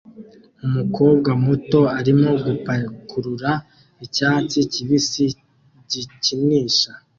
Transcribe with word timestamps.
Umukobwa 0.65 1.29
muto 1.45 1.79
arimo 1.99 2.29
gupakurura 2.45 3.51
icyatsi 4.05 4.59
kibisi 4.71 5.25
gikinisha 5.91 6.91